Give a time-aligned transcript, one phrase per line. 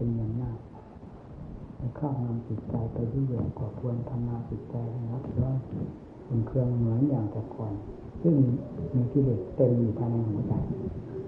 [0.00, 0.58] เป็นอย่างมาก
[1.78, 5.58] ในครอบงำจิตใจไปที่เหยื่อก่อควรทำงาจิตใจนะครับร้อน
[6.26, 7.72] เป็นเครื่องเหมือนอย่างแต่ก่อน
[8.22, 8.34] ซึ่ง
[8.94, 10.52] มีกิเลสเต็มอยู่ภายในหัวใจ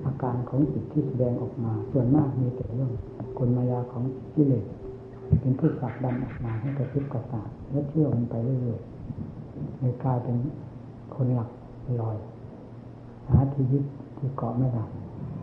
[0.05, 2.93] อาการของจิตที่แสดงออกมา ส่วนมากมีแต่เรื่อง
[3.39, 4.05] กลมายาของ
[4.35, 4.65] กิเลส
[5.41, 10.37] เป็นผู้ผลักดันออกมาให้กระพริบกระสาและเชื่อมันไปเรื่อยๆในกลายเป็น
[11.15, 11.51] คนหลัก
[12.01, 12.17] ลอย
[13.29, 13.85] หาที่ยึด
[14.19, 14.85] ที่เกาะไม่ได้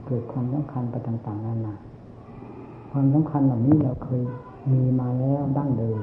[0.06, 1.76] เกิดความสำคัญไปต่างๆนานา
[2.92, 4.22] ความสำคัญเหล่านี้เราเคย
[4.72, 6.00] มีมาแล้วดั้งเดิม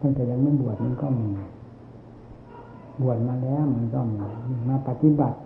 [0.00, 1.28] ตั้งแต่ยังไม่บวชมันก็มี
[3.02, 4.18] บวชมาแล้วมันก็มี
[4.68, 5.38] มาปฏิบัติ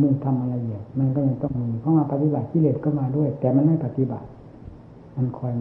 [0.00, 4.26] มุ่งทำอะไรอย่างมันก็ยังต้องมีเพราะมาปฏิบัติกิเลสก็มาด้วย แต่มันไม่ปฏิบัติ
[5.16, 5.52] มันคอย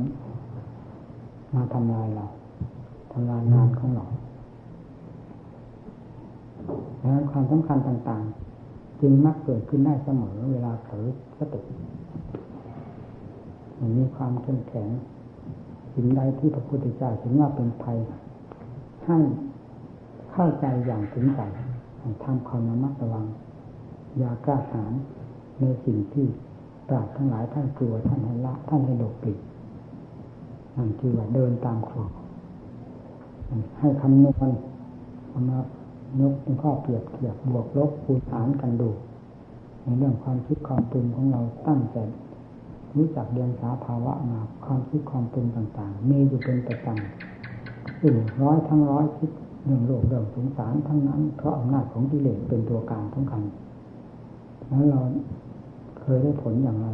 [1.56, 2.26] มาทำลายเรา
[3.12, 4.06] ทำลายงานของเรา
[7.02, 8.24] ดังนั้นความสำคัญต่าง
[8.62, 11.06] ๆ จึงมักเกิดขึ้นได้เสมอเวลาเผลอ
[11.38, 11.62] สติ
[13.82, 14.90] มันมีความเข้มแข็ง
[15.94, 17.98] สิ่งใดที่พระพุทธเจ้าถึงว่าเป็นภัย
[19.06, 19.18] ให้
[20.32, 21.42] เข้าใจอย่างถึงใจ
[22.24, 23.26] ทำความระมัดระวัง
[24.18, 24.94] อย่ากล้าหาญ
[25.60, 26.28] ในสิ่งที่
[26.88, 29.38] ปราดทั้งหลายท่านกลัวท่านให้ละท่านให้หลบปิด
[30.78, 32.02] นั่นคือว่าเดินตามครู
[33.80, 34.52] ให้คำนวณ
[35.30, 35.60] เอามา
[36.20, 38.90] ยกเป็นข้อเปรียบเทียบบวกลบคูณหารกันดู
[39.84, 42.04] ในเรื่องความคิดความปรุงของเราตั้งแต่
[42.98, 49.32] รู้จักเรียนสาภาวะมาความคิดความปรุงต่างๆ มีอยู่เป็นประจำอื่นร้อยทั้งร้อยคิด
[49.64, 53.42] เรื่องโลกเรื่องสงสารทั้งนั้น เพราะอำนาจของกิเลสเป็นตัวการสำคัญ
[54.68, 55.00] แล้วเรา
[56.00, 56.88] เคยได้ผลอย่างไร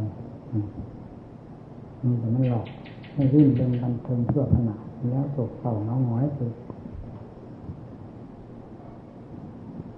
[2.02, 2.66] มีแต่ไม่หลอก
[3.14, 4.76] ให้รื่นเป็นบันเทิงชั่วขณะ
[5.10, 6.50] แล้วโศกเศร้าเงาหงอยคือ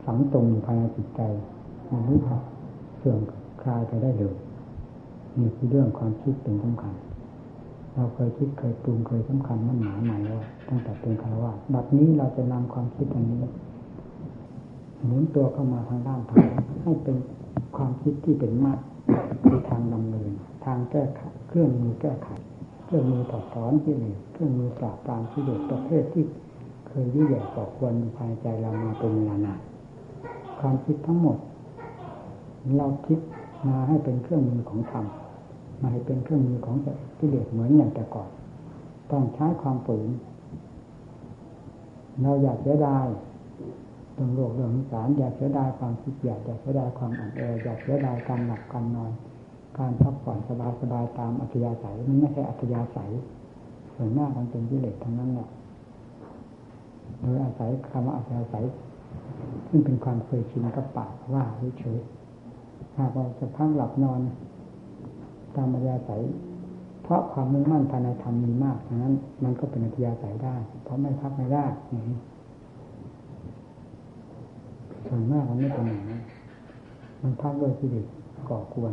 [0.05, 1.21] ฝังตรงภายในจิตใจ
[1.91, 2.41] มันรู้จัก
[2.99, 3.21] เสื่อม
[3.63, 4.35] คลายไปได้เลย
[5.39, 6.95] นี่คือเรื่องความคิดเป็นสำคัญ
[7.95, 13.39] เราเคยคิดเคยปรุงเคยสำคัญมั่นหมายหมายว่าตั้งแต่เป็นคารวะบัดนี้เราจะนำความคิดอันนี้
[15.05, 16.45] หมุนตัวเข้ามาทางด้านทาง
[16.83, 17.17] ให้เป็น
[17.77, 18.79] ความคิดที่เป็นมาก
[19.45, 20.31] คือทางดำเนิน
[20.65, 22.29] ทางแก้ไขเครื่องมือแก้ไข
[22.85, 26.25] เครื่องมือถอดถอนที่เหลือเครื่องมือปราบปรามที่เหลือประเภทที่
[26.89, 29.61] เคยยุ่ยแย่ก่อควรภายใจเรามาเป็นเวลานาน
[30.61, 31.39] ความคิดทั้งหมด
[32.77, 33.19] เราคิด
[33.69, 35.05] มาให้เป็นเครื่องมือของธรรม
[35.81, 36.77] มาให้เป็นเครื่องมือของ
[37.19, 38.29] กิเลสเหมือนอย่างแต่ก่อน
[39.11, 40.09] ต้องใช้ความฝืน
[42.23, 43.07] เราอยากเสียดาย
[44.15, 49.13] เรื่องโลกเรื่องสารอยากเสียดายความคิดอยากอยากเสียดายความอ่อนแออยากเสียดายการหลับการนอน
[49.79, 53.11] การพักผ่อนสบายสบายตามอัธยาศัยมันไม่ใช่อัธยาศัย
[53.95, 55.49] ส่วนหน้ามันเป็นกิเลสทั้งนั้นแหละ
[57.21, 58.65] โดยอาศัยคำว่าอัธยาศัย
[59.69, 61.45] ซึ่งเป็นความเคยชินกับปากว่า
[61.79, 64.21] เฉยๆหากเราจะพักหลับนอน
[65.57, 66.23] ตามอัธยาศัย
[67.03, 71.65] เพราะความมุ่งมั่นภายในธรรมมีมากนั้น มันก็เป็นอัธยาศัยได้ เพราะไม่พักไม่ได้
[75.07, 76.21] ส่วนมากมันไม่เป็นอย่างนั้น
[77.23, 78.07] มันพักด้วยกิเลส
[78.49, 78.93] ก่อกวน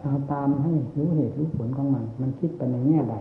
[0.00, 3.16] เราตามให้รู้เหตุรู้ผลของมัน มันคิดไปในแง่ใด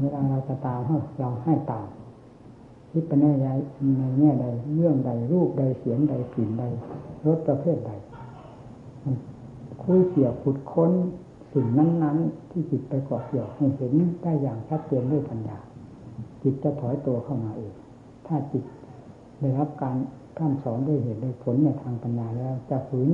[0.00, 0.80] เวลาเราจะตาม
[1.20, 1.88] เราให้ตาม
[2.92, 6.64] คิดไปในใในแง่ใด เรื่องใดรูปใดเสียงใดกลิ่นใด
[7.26, 7.92] รสประเภทใด
[9.82, 10.92] คุยเกี่ยวขุดค้น
[11.52, 13.92] สิ่งนั้น ๆ ที่จิตไปเกาะเกี่ยวให้เห็น
[14.22, 15.58] ได้อย่างชัดเจนด้วยปัญญา
[16.42, 17.74] จิตจะถอยตัวเข้ามาเอง
[18.26, 18.64] ถ้าจิต
[19.40, 19.96] ได้รับการ
[20.38, 23.08] ข้ามสอนด้วยเหตุด้วยผลในทางปัญญาแล้ว จะฝืน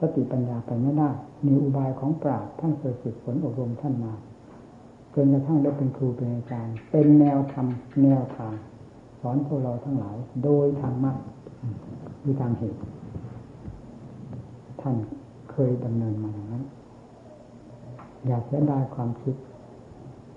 [0.00, 1.10] สติปัญญาไปไม่ได้
[1.46, 4.12] มีอุบายของปราชญ์ท่านเคยฝึกฝนอบรมท่านมา
[5.14, 7.66] จนกระทั่งได้เป็นครูเป็นอาจารย์ เป็นแนวธรรม
[8.02, 8.54] แนวทาง
[9.20, 11.16] สอนพวกเราทั้งหลาย โดยทางมรรค
[12.22, 12.80] คือทางเหตุ
[14.80, 14.96] ท่าน
[15.50, 16.64] เคยดำเนินมาอย่างนั้น
[18.28, 19.34] อยากเสียดายความคิด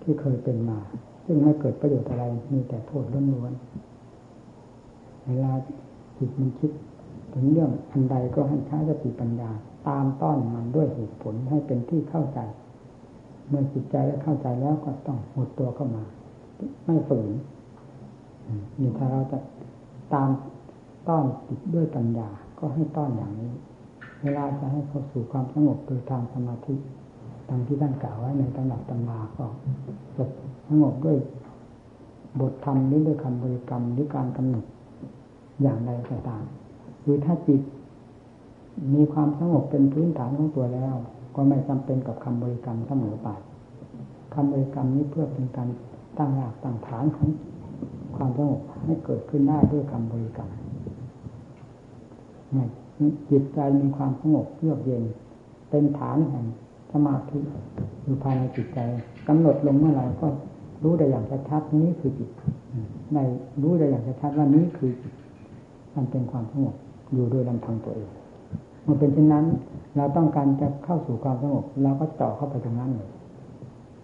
[0.02, 0.80] ที่เคยเป็นมา
[1.26, 5.52] ซึ่งไม่เกิดประโยชน์อะไรมีแต่โทษล้วนๆเวลา
[6.18, 6.72] จิตมันคิด
[7.34, 9.50] ถึงเรื่องอันใดก็ให้ใช้สติปัญญา
[9.88, 12.40] ตามต้อนมันด้วยเหตุผลให้เป็นที่เข้าใจ
[13.48, 16.04] เมื่อจิตใจได้เข้าใจแล้วก็ต้องหดตัวเข้ามา
[16.86, 17.30] ไม่ฝืน
[18.80, 19.40] นี่ถ้าเราจะ
[20.14, 20.30] ตาม
[21.08, 22.30] ต้อนจิตด้วยปัญญา
[22.60, 23.54] ก็ให้ต้อนอย่างนี้
[24.22, 26.76] เวลาจะให้เข้าสู่ความสงบโดยทางสมาธิ
[27.54, 29.46] ตามที่ท่านกล่าวไว้ในตำหนักตำราก็
[30.18, 30.26] จะ
[30.68, 31.18] สงบด้วย
[32.40, 34.66] บทธรรมหรือด้วยคำบริกรรมหรือการกำหนด
[35.62, 36.44] อย่างใดก็ตาม
[37.04, 37.62] คือถ้าจิต
[38.94, 40.96] มีความสงบเป็นพื้นฐานของตัวแล้ว
[41.36, 43.28] ก็ไม่จำเป็นกับคำบริกรรมเสมอไป
[44.34, 45.70] คำบริกรรมนี้เพื่อเป็นการ
[46.18, 47.30] ตั้งหลักตั้งฐานของ
[48.16, 50.50] ความสงบให้เกิดขึ้นได้ด้วยคำบริกรรม
[53.30, 55.04] จิตใจมีความสงบเยือกเย็น
[55.70, 56.46] เป็นฐานแห่ง
[56.94, 57.40] สมาธิ
[58.04, 58.80] อยู่ภายในจิตใจ
[59.28, 60.28] กำหนดลงเมื่อไหร่ก็
[60.84, 62.30] รู้ได้อย่างชัดๆนี้คือจิต
[63.14, 63.18] ใน
[63.64, 65.14] รู้ได้อย่างชัดๆว่านี้คือจิต
[65.96, 66.76] มันเป็นความสงบ
[67.14, 68.10] อยู่โดยลำพังตัวเอง
[68.84, 69.46] เมื่อเป็นเช่นนั้น
[69.98, 73.10] เราต้องการจะเข้าสู่ความสงบเราก็ต่อเข้าไปตรงนั้นเลย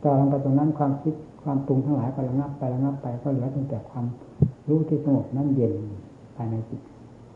[0.03, 1.13] ต่อลงไปตรงนั้นความคิด
[1.43, 4.05] ความปรุงทั้งหลายก็ระงับไประงับไปก็เหลือเพียงแต่ความ
[4.69, 5.73] รู้ที่สงบนั่นเย็น
[6.35, 6.81] ภายในจิต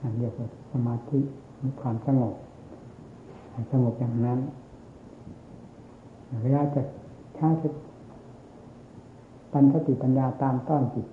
[0.02, 1.20] อันเรียกว่าสมาธิ
[1.62, 2.34] มีความสงบ
[3.72, 4.40] สงบอย่างนั้น
[6.44, 6.82] เวลาจะ
[7.36, 7.48] ใช้
[9.54, 11.08] ปัญสติปัญญาตามต้อนจิต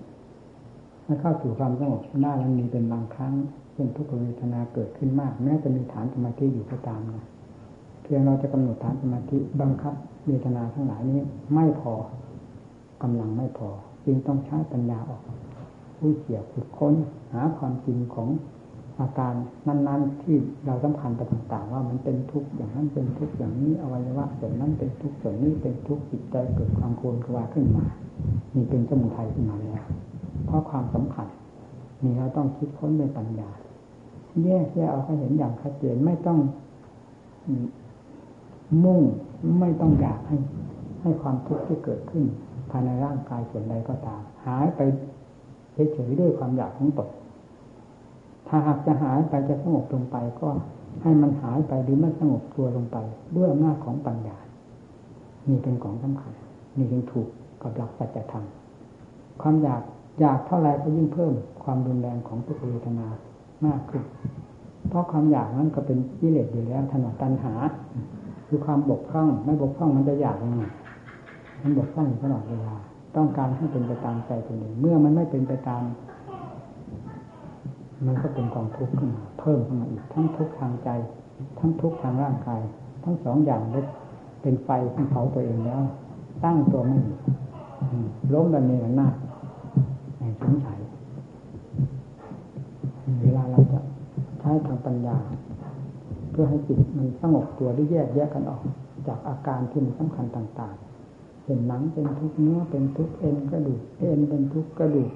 [1.05, 3.35] ให้เข้าสู่ความสงบได้มันมีเป็นบางครั้ง
[3.75, 7.27] เป็นทุกขเวทนาเกิดขึ้นมากแม้จะมีฐานสมาธิอยู่ก็ตามนะ
[8.03, 9.95] เพียงเราจะกำหนดฐานสมาธิบังคับ
[10.27, 11.21] เวทนาทั้งหลายนี้
[11.55, 11.93] ไม่พอ
[13.03, 13.69] กำลังไม่พอ
[14.05, 15.23] จึงต้องใช้ปัญญาออก
[15.99, 16.95] ผู้เขี่ยขุดค้น
[17.33, 18.29] หาความจริงของ
[19.01, 19.35] อาการ
[19.69, 20.37] นั้น ๆ ที่
[20.67, 27.85] เราสำคัญไปต่างๆ ว่ามันเป็นทุกข์อย่างนั้นเป็นทุกข์อย่างนี้อวัยวะส่วนนั้นเป็นทุกข์ส่วนนี้เป็นทุกข์จิตใจเกิดความโกรธกวาขึ้นมา
[28.55, 29.83] นี่เป็นสมุทัยขึ้นมาแล้ว
[30.47, 31.29] เพราะความสำคัญ
[32.03, 33.51] นี่เราต้องคิดค้นเป็นปัญญา
[34.45, 36.39] แยกแยกเอาให้เห็นอย่างชัดเจนไม่ต้อง
[38.85, 39.01] มุ่ง
[39.61, 40.37] ไม่ต้องอยากให้
[41.03, 42.25] ให้ความทุกข์ที่เกิดขึ้น
[42.71, 44.81] ภายในร่างกายส่วนใดก็ตาม หายไป
[45.93, 47.09] เฉยๆด้วยความอยากของตน
[48.49, 50.49] ถ้าหากจะหายไปจะสงบลงไปก็
[51.03, 52.97] ให้มันหายไปหรือไม่สงบตัวลงไป
[53.37, 54.37] ด้วยอำนาจของปัญญา
[55.49, 56.33] นี่เป็นของสำคัญ
[56.77, 57.29] นี่จึงถูก
[57.63, 58.45] กับหลักสัจธรรม
[59.43, 59.83] ความอยาก
[60.21, 61.33] อยากเท่าไรก็ยิ่งเพิ่ม
[61.65, 63.07] ความรุนแรงของทุกเวทนา
[63.67, 64.03] มากขึ้น
[64.89, 67.55] เพราะความอยากนั้นก็เป็นกิเลสอยู่แล้วถนัดตัณหา
[68.47, 70.65] คือความบกพร่องไม่บกพร่องมันจะอยากยังไง
[71.63, 72.75] มันบกพร่องอยู่ตลอดเวลา
[73.17, 75.83] ต้องการให้เป็นไปตามใจตัวเองเมื่อมันไม่เป็นไปตาม
[78.07, 80.89] มันก็เป็นกองทุกข์ขึ้นมาเพิ่มขึ้นมาอีกทั้งทุกข์ทางใจ
[81.59, 82.61] ทั้งทุกข์ทางร่างกาย
[83.05, 83.63] ทั้งสองอย่าง
[84.43, 85.83] เป็นไฟที่เผาตัวเองแล้ว
[86.45, 86.99] ตั้งตัวไม่
[88.33, 89.09] ล้มดันเนรนา
[90.19, 90.79] ในสงสัย
[93.23, 93.81] เวลาเราจะ
[94.41, 95.17] ใช้ทางปัญญา
[96.31, 98.63] เพื่อให้จิตมันสงบตัวได้แยกแยกกันออก
[99.07, 100.75] จากอาการที่มันสำคัญต่าง
[101.11, 105.11] ๆ เป็นหนังเป็นทุกเนื้อเป็นทุกเอ็นกระดูกเอ็นเป็นทุกกระดูก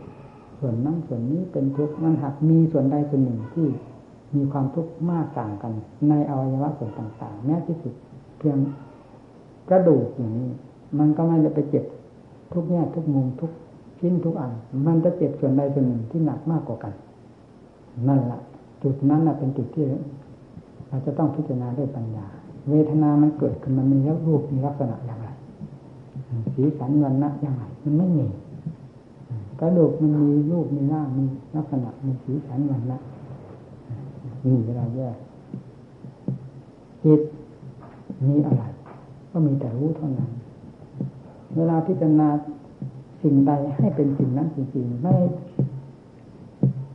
[0.63, 3.67] ส่วนนั้นส่วนนี้เป็นทุกข์มันหากมีส่วนใดส่วนหนึ่งที่
[4.35, 5.73] มีความทุกข์มากต่างกัน
[6.09, 7.95] ในอวัยวะส่วนต่างๆ แม้ที่สุด
[8.39, 8.59] เพียง
[9.69, 10.51] กระดูกอย่างนี้
[10.99, 11.85] มันก็ไม่ได้ไปเจ็บ
[12.53, 13.51] ทุกแง่ทุกมุมทุก
[13.99, 14.53] ชิ้นทุกอัน
[14.87, 16.93] มันจะเจ็บส่วนใดส่วนหนึ่งที่หนักมากกว่ากัน
[18.09, 18.41] นั่นแหละ
[18.83, 19.85] จุดนั้นเป็นจุดที่
[20.89, 22.27] เราจะต้องพิจารณาด้วยปัญญา
[22.71, 25.29] เวทนามันเกิดขึ้นมันมีรูปมีลักษณะอย่างไร
[26.55, 28.27] สีสันวันนะอย่างไรมันไม่มี
[29.65, 31.25] กระดูกมันมีรูปมีร่างมี
[31.57, 32.99] ลักษณะมีสีสันวันนะ
[34.45, 35.17] นี่เวลาแยก
[37.03, 37.21] จิต
[38.27, 38.63] มีอะไร
[39.31, 40.31] ก็มีแต่รู้เท่านั้น
[41.57, 42.29] เวลาพิจารณา
[43.23, 45.15] สิ่งใดให้เป็นสิ่งนั้นจริงๆไม่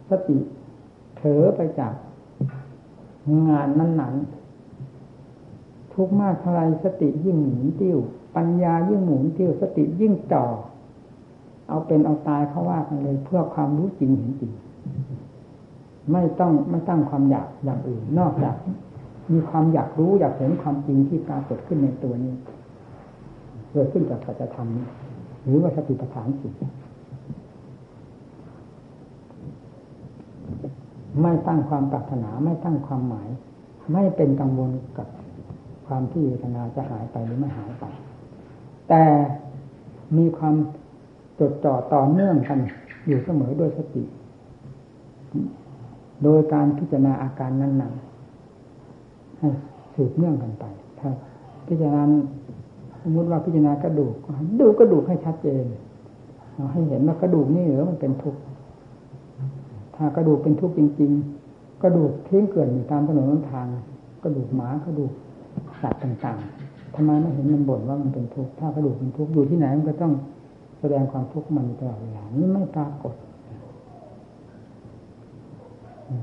[0.10, 0.38] สติ
[1.18, 1.94] เถอไปจาก
[3.50, 7.98] งานนั้นๆ ทุกมากเท่าไรสติยิ่งหมุนติ้ว
[8.36, 10.46] ปัญญายิ่งหมุนติ้ว สติยิ่งจ่อ
[11.70, 14.52] เอาเป็นเอาตายเขาว่ากันเลย เพื่อความรู้จริงเห็นจริง
[16.12, 18.56] ไม่ต้องไม่ตั้งความอยากอย่างอื่น นอกจาก
[19.32, 22.34] มีความอยากรู้อยากเห็นความจริงที่ปรากฏขึ้นในตัวนี้
[23.72, 24.70] เกิดขึ้นจากสัจธรรม
[25.44, 26.50] หรือว่าสติปัฏฐานสิ
[31.22, 33.30] ไม่ตั้งความปรารถนาไม่ตั้งความหมาย
[33.94, 35.08] ไม่เป็นกังวลกับ
[35.88, 37.86] ความที่เวทนาจะหายไปหรือไม่หายไป
[38.90, 39.04] แต่
[40.18, 40.56] มีความ
[41.40, 42.60] จดจ่อต่อเนื่องกัน
[43.08, 44.04] อยู่เสมอด้วยสติ
[46.24, 49.50] โดยการพิจารณาอาการนั้นๆให้
[49.96, 50.66] สืบเนื่องกันไป
[51.00, 51.10] ถ้า
[51.68, 52.02] พิจารณา
[53.02, 54.14] สมมติว่าพิจารณากระดูก
[54.60, 55.64] ดูกระดูกให้ชัดเจน
[56.54, 58.42] เราให้เห็นว่ากระดูกนี่เหรือมันเป็นทุกข์
[59.96, 61.12] ถ้ากระดูกเป็นทุกข์จริง
[61.48, 63.68] ๆ กระดูกทิ้งเกิดอยู่ตามถนนทาง
[64.24, 65.12] กระดูกหมากระดูก
[65.82, 70.14] สัตว์ต่างๆทำไมไม่เห็นมันบ่นว่ามันเป็นทุกข์ถ้ากระดูกเป็นทุกข์อยู่ที่ไหนมันก็ต้อง
[70.80, 73.16] แสดงความทุกข์มันตลอดเวลานี่ไม่ปรากฏ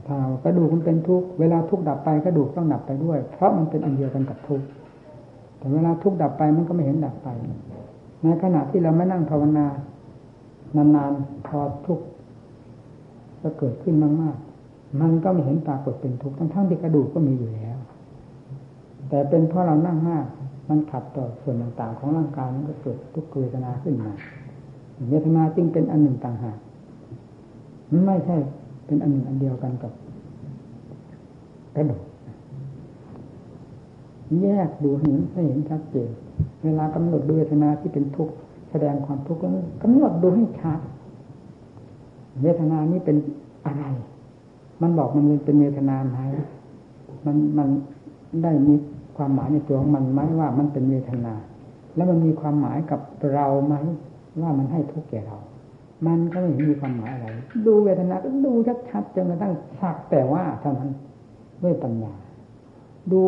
[0.07, 4.67] ถ้ากระดูกมันเป็นทุกข์เวลาทุกข์ดับไปกระดูกต้องดับไปด้วย เพราะมันเป็นอันเดียวกันกับทุกข์
[5.59, 7.29] แต่เวลาทุกข์ดับไปมันก็ไม่เห็นดับไป
[8.23, 9.67] ในขณะที่เราไม่นั่งภาวนา
[10.77, 12.05] นานๆพอทุกข์
[13.43, 17.79] จะเกิดขึ้นมากๆ มันก็ไม่เห็นปรากฏเป็นทุกข์ทั้งๆที่กระดูกก็มีอยู่แล้ว
[19.09, 20.27] แต่เป็นเพราะเรานั่งมาก
[20.69, 24.11] มันขัดต่อส่วนต่างๆ ของร่างกายมันก็เกิดทุกข์เวทนาขึ้นมา
[25.09, 26.59] เวทนาจึงเป็นอันหนึ่งต่างหาก
[27.91, 28.37] มันไม่ใช่
[28.87, 29.93] เป็นอันหนึ่งอันเดียวกันกับ
[31.77, 32.03] กระดูก
[34.43, 36.11] แยกดูเห็นให้เห็นชัดเจน
[36.65, 38.35] เวลากำหนดดูเวทนาที่เป็นทุกข์
[38.71, 39.41] แสดงความทุกข์
[39.83, 40.81] กำหนดดูให้ชัด
[42.43, 43.17] เวทนานี้เป็น
[43.67, 43.85] อะไร
[44.83, 46.19] มันบอกมันเป็นเวทนาไหม
[47.27, 47.69] มันมัน
[48.43, 48.75] ได้มี
[49.17, 51.35] ความหมายในตัวของมันไหมว่ามันเป็นเวทนา
[51.95, 53.01] แล้วมันมีความหมายกับ
[53.35, 53.75] เราไหม
[54.41, 55.39] ว่ามันให้ทุกข์แก่เรา
[56.07, 57.27] มันก็ไม่มีความหมายอะไร
[57.67, 58.53] ดูเวทนาก็ดู
[58.91, 60.91] ชัดๆจนกระทั่งสักแต่ว่าเท่านั้น
[61.63, 62.15] ด้วยปัญญา
[63.13, 63.21] ดู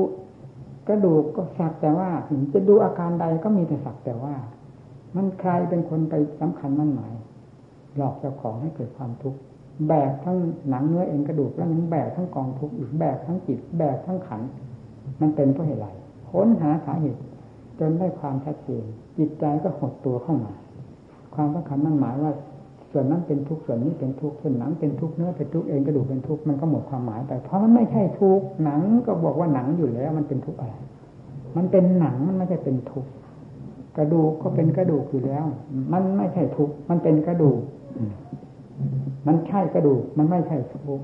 [0.89, 2.09] กระดูกก็สักแต่ว่า
[2.55, 4.35] จะดูอาการใดก็มีแต่สักแต่ว่า
[5.17, 7.15] มันใครเป็นคนไปสำคัญมั่นหมาย
[7.97, 9.39] หลอกเจ้าของให้เกิดความทุกข์
[9.89, 14.43] แบกทั้งหนังเนื้อเอ็นกระดูกแล้วมันแบกทั้งกองทุกข์อีกแบกทั้งจิตแบกทั้งขัน
[15.21, 15.87] มันเป็นเพราะเหตุไร
[16.31, 17.21] ค้นหาสาเหตุ
[17.79, 18.85] จนได้ความชัดเจน
[19.19, 20.53] จิตใจก็หดตัวเข้ามา
[21.37, 22.33] ความสำคัญมั่นหมายว่า
[22.93, 30.75] ส่วนนั้นเป็นทุกส่วนนี้เป็นทุกส่วนหนังเป็นทุกเนื้อเป็นทุกเอ็นกระดูกเป็นทุกมันก็หมดความหมายไป เพราะมันไม่ใช่ทุกหนังก็บอกว่าหนังอยู่แล้ว มันเป็นทุกอะไร
[31.57, 33.07] มันเป็นหนังมันไม่ใช่เป็นทุก
[33.97, 35.45] กระดูกก็เป็นกระดูกอยู่แล้ว
[35.93, 37.61] มันไม่ใช่ทุกมันเป็นกระดูก
[39.27, 41.01] มันใช่กระดูกมันไม่ใช่ทุก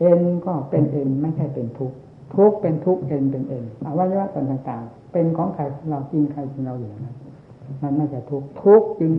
[0.00, 1.92] เอ็นก็เป็นเอ็นไม่ใช่เป็นทุก
[2.34, 7.16] ทุกเป็นทุกเอ็นเป็นเอ็นอวัยวะต่างๆ เป็นของใครเราจริงใครจริงเราอยู่นั้น
[7.82, 9.12] มันไม่ใช่ทุกทุกจึง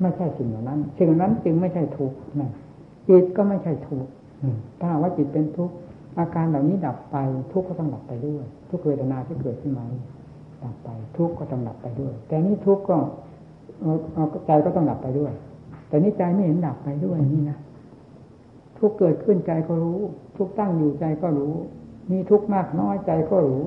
[0.00, 2.50] ไม่ใช่สิ่งเหล่านั้น สิ่งนั้นจึงไม่ใช่ทุกนั่น
[3.08, 4.06] จิตก็ไม่ใช่ทุก
[4.80, 5.70] ถ้าว่าจิตเป็นทุก
[6.18, 7.16] อาการเหล่านี้ดับไป
[7.52, 9.84] ทุกก็ต้องดับไปด้วย ทุกเวทนาที่เกิดขึ้นมา
[10.64, 12.96] ดับไป ทุกก็ต้องดับไปด้วย แต่นี้ทุกก็
[14.46, 15.32] ใจก็ต้องดับไปด้วย
[15.88, 17.58] แต่นี้ใจไม่เห็นดับไปด้วยนี่นะ
[18.78, 20.00] ทุกเกิดขึ้นใจก็รู้
[20.36, 21.54] ทุกตั้งอยู่ใจก็รู้
[22.10, 23.64] มีทุกข์มากน้อยใจก็รู้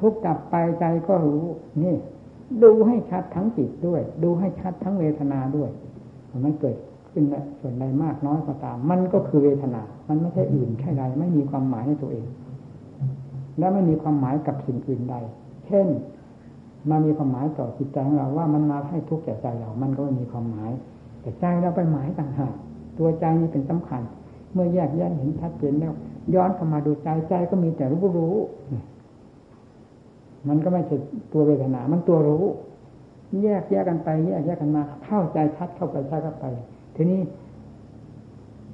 [0.00, 1.42] ทุกข์ดับไปใจก็รู้
[1.82, 1.94] นี่
[2.62, 5.70] ดูให้ชัดทั้งจิตด้วย ดูให้ชัดทั้งเวทนาด้วย
[6.44, 6.76] มันเกิด
[7.10, 7.24] ขึ้น
[7.60, 12.26] ส่วนใดมากน้อยก็ตาม มันก็คือเวทนา มันไม่ใช่อื่นแค่ใดไม่มีความหมายในตัวเอง
[13.58, 15.14] และไม่มีความหมายกับสิ่งอื่นใด
[15.66, 15.86] เช่น
[16.90, 20.70] มามีความหมายต่อจิตใจของเราว่ามันมาให้ทุกข์แก่ใจเรา มันก็ไม่มีความหมาย
[21.20, 22.54] แต่ใจเราไปหมายต่างหาก
[22.98, 24.02] ตัวใจนี้เป็นสำคัญ
[24.52, 25.92] เมื่อแยกแยะเห็นชัดเจนแล้ว
[26.34, 28.36] ย้อนเข้ามาดูใจใจก็มีแต่รู้รู้
[30.48, 30.96] มันก็ไม่ใช่
[31.32, 32.44] ตัวเวทนา มันตัวรู้
[33.42, 36.44] แยกแยกกันไป แยกแยกกันมา เข้าใจชัดเข้าไปชัดเข้าไป
[36.96, 37.20] ทีนี้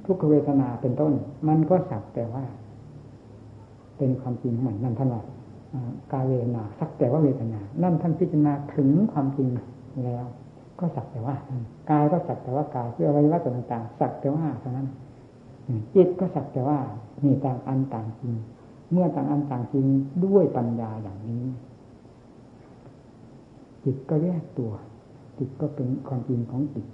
[0.05, 1.13] ทุกขเวทนาเป็นต้น
[1.47, 2.43] มันก็สักแต่ว่า
[3.97, 5.23] เป็นความจริงเหมือนนั่นท่านว่า
[6.11, 9.47] กาเวทนาสักแต่ว่าเวทนา นั่นท่านพิจารณาถึงความจริง
[10.05, 10.25] แล้ว
[10.79, 11.35] ก็สักแต่ว่า
[11.91, 14.87] กายก็สักแต่ว่ากายคืออะไรว่าต่างๆสักแต่ว่าเท่านั้น
[15.95, 16.77] จิตก็สักแต่ว่า
[17.25, 18.33] มีต่างอันต่างจริง
[18.91, 19.85] เมื่อต่างอันต่างจริง
[20.25, 21.45] ด้วยปัญญาอย่างนี้
[23.83, 24.71] จิตก็แยกตัว
[25.37, 26.85] จิตก็เป็นความจริงของจิต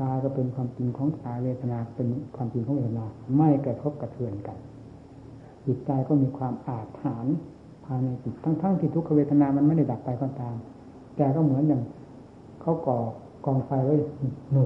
[0.00, 4.58] กายก็เป็นความจริงของกายเวทนาเป็นความจริงของเวทนาไม่กระทบกระเทือนกัน
[5.66, 7.36] จิตใจก็มีความอาถรรพ์
[7.84, 10.54] ภายในจิตทั้งๆที่ทุกขเวทนามันไม่ได้ดับไปก็ตาม
[11.16, 11.82] แต่ก็เหมือนอย่าง
[12.60, 12.98] เขาก่อ
[13.46, 13.96] กองไฟไว้
[14.52, 14.64] หนุ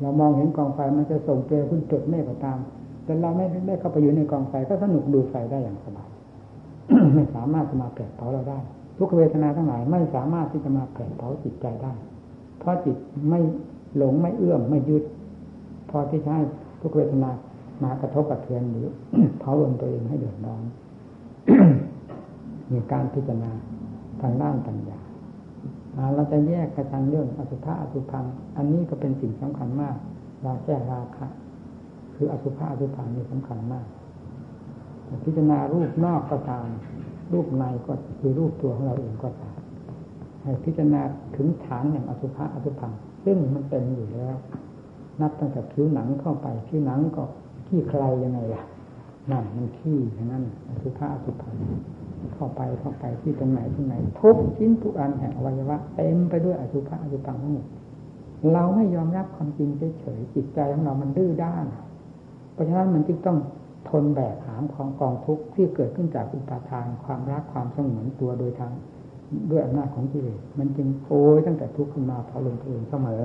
[0.00, 2.58] เรามองเห็นกองไฟมันจะส่งเปลวขึ้นจุดเมฆก็ตาม
[3.04, 6.08] แต่เราไม่ได้เข้าไปอยู่ในกองไฟก็สนุกดูไฟได้อย่างสบาย
[7.14, 8.58] ไม่สามารถจะมาแผดเผาเราได้
[8.98, 11.92] ทุกเวทนาทั้งหลายไม่สามารถที่จะมาแผดเผาจิตใจได้
[12.58, 12.96] เพราะจิต
[13.28, 13.40] ไม่
[13.96, 15.04] หลงไม่เอื้อมไม่ยึด
[15.90, 16.42] พอที่จะให้
[16.82, 17.30] ทุกเวทนา
[17.82, 18.86] มากระทบกระเทือนหรือ
[19.40, 20.62] เผาลนตัวเองให้เดือดร้อน
[22.72, 23.52] มีการพิจารณา
[24.22, 24.98] ทางด้านปัญญา
[26.14, 28.24] เราจะแยกกระชันเรื่องอสุภะอสุพัง
[28.56, 29.96] อันนี้ก็เป็นสิ่งสำคัญมาก
[30.44, 31.26] ราแก้ราคะ
[32.14, 33.86] คืออสุภะอสุภานี่สำคัญมาก
[35.24, 36.66] พิจารณารูปนอกก็ตาม
[37.32, 39.56] รูปในก็คือรูปตัวของเราเองก็ตาม
[40.42, 41.02] ให้พิจารณา
[41.36, 42.92] ถึงฐานแห่งอสุภะอสุพัง
[43.24, 44.36] ซึ่งมันเป็นอยู่แล้ว
[45.20, 47.22] นับตั้งแต่ผิวหนังเข้าไปผิวหนังก็
[47.66, 48.62] ขี้ใครยังไงล่ะ
[49.30, 51.54] นั่นมันขี้อย่างนั้นอสุภะอสุพัง
[52.34, 57.66] เข้าไปเข้าไปที่ตรงไหนที่ไหนทุกชิ้นทุกอันแห่งอวัยวะเต็มไปด้วยอสุภะอสุพังทั้งหมด
[58.52, 59.68] เราไม่ยอมรับความจริง
[60.00, 61.66] เฉยๆจิตใจของเรามันดื้อด้าน
[62.58, 63.38] ราะฉะนั้นมันจึงต้อง
[63.90, 68.72] ทนแบกหามของกองทุกข์ที่เกิดขึ้นจากอุปาทานความรักความสงวนตัวโดยทาง
[69.50, 73.22] ด้วยอำนาจของกิเลสมันจึงโอยตั้งแต่ทุกข์ขึ้นมาพอลงตัวเองเสมอ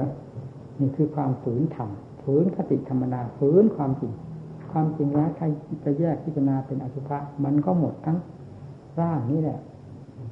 [0.80, 1.90] นี่คือความฝืนธรรม
[2.24, 4.14] ฝืนคติธรรมนาฝืนความจริง
[4.72, 5.46] ความจริงแล้วใคร
[5.86, 8.18] จะแยกพิจารณาเป็นอสุภะมันก็หมดทั้ง
[9.00, 9.60] ร่างนี้แหละ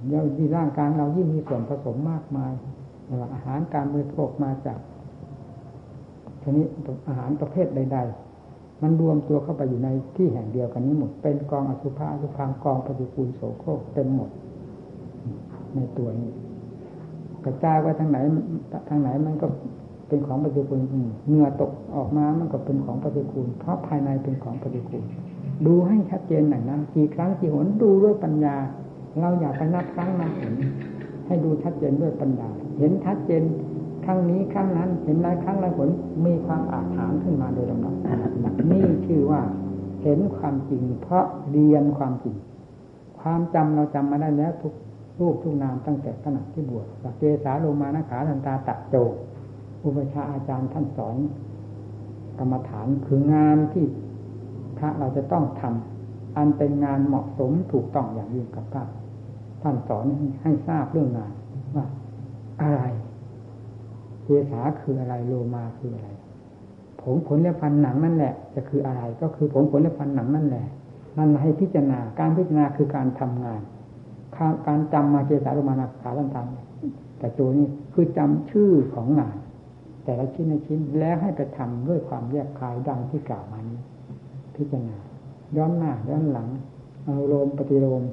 [0.09, 2.53] เยาที่ร่างกายเรายิ่งมีส่วนผสมมากมาย
[3.33, 4.79] อาหารการบริโภคมาจาก
[6.43, 6.67] ชนิด
[7.07, 8.30] อาหารประเภทใด ๆ
[8.81, 14.29] มันรวมตัวเข้าไปอยู่ในที่แห่งเดียวกันนี้หมด เป็นกองอสุภะอสุพังกองปฏิกูลโสโครกเต็มหมด
[15.75, 16.31] ในตัวนี้
[17.45, 18.17] กระจายไว้ทางไหน
[18.89, 19.47] ทางไหนมันก็
[20.07, 20.81] เป็นของปฏิกูล
[21.27, 25.03] เหงื่อตกออกมามันก็เป็นของปฏิกูลเพราะภายในเป็นของปฏิกูล
[25.65, 28.55] ดูให้ชัดเจนหน่อยนะกี่ครั้งกี่หนดูด้วยปัญญา
[29.19, 30.55] เราอยากไปนับครั้งนับหน
[31.27, 33.43] ให้ดูชัดเจนด้วยปัญญา เห็นชัดเจน
[34.05, 35.89] ครั้งนี้ครั้งนั้นเห็นหลายครั้งหลายผล
[36.25, 37.95] มีความอาถรรพ์ขึ้นมาโดยลำดับ
[38.71, 39.41] นี่ชื่อว่า
[40.03, 42.35] เห็นความจริง เพราะเรียนความจริง
[43.19, 44.73] ความจำเราจำมาได้แล้วทุก
[45.19, 48.95] รูปทุกนามตั้งแต่ขณะที่บวชสักเกสาโลมานะขาทันตาตะโจ
[49.83, 51.15] อุปชาอาจารย์ท่านสอน
[52.39, 53.85] กรรมฐานคืองานที่
[54.77, 58.83] พระเราจะต้องทำอันเป็นงานเหมาะสมถูกต้องอย่างยิ่งกับพระ
[59.61, 60.05] ท่านสอน
[60.43, 61.33] ให้ทราบเรื่องงาน
[61.75, 61.85] ว่า
[62.61, 62.81] อะไร
[64.31, 66.09] เกษาคืออะไรโลมาคืออะไร
[67.01, 70.65] ผมขนและฟันหนังนั่นแหละ จะคืออะไร ก็คือผมขนและฟันหนังนั่นแหละ
[71.17, 73.61] นั่นมาให้พิจารณาการพิจารณาคือการทำงาน
[74.67, 76.47] การจำมาเกษาโลมานาขาลันตัน
[77.19, 79.35] แต่โจนี่คือจำชื่อของงาน
[80.03, 83.79] แต่ละชิ้นในชิ้นแล้วให้ไปทำด้วยความแยกคายดังที่กล่าวมานี้
[84.55, 84.97] พิจารณา
[85.57, 86.47] ย้อนหน้าย้อนหลัง
[87.05, 88.03] อารโลมปฏิโลม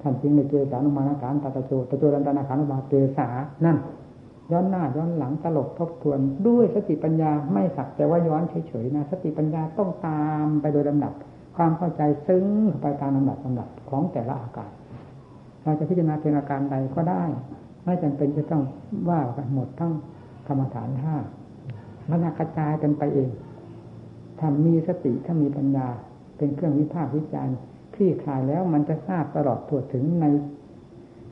[0.00, 3.28] ท่านจึงในเกสานุมานาการตาตะโจตะโจรันตานาขานุมาเกสา
[3.64, 3.76] นั่น
[4.52, 11.12] ย้อนหน้าย้อนหลังตลบทบทวน ด้วยสติปัญญาไม่สักแต่ว่าย้อนเฉยๆนะสติปัญญาต้องตามไปโดยลำดับ
[11.56, 12.46] ความเข้าใจซึ้ง
[12.82, 14.70] ไปตามลำดับลำดับของแต่ละอาการ
[15.62, 17.22] เราจะพิจารณาเป็นอาการใดก็ได้
[17.84, 18.62] ไม่จำเป็นจะต้อง
[19.10, 19.92] ว่ากันหมดทั้ง
[20.46, 21.16] กรรมฐานห้า
[22.10, 23.30] มันกระจายกันไปเอง
[24.38, 25.86] ถ้ามีสติถ้ามีปัญญา
[26.36, 27.56] เป็นเครื่องวิพากษ์วิจารณ์
[27.94, 30.24] คลี่คลายแล้วมันจะทราบตลอดทั่วถึงใน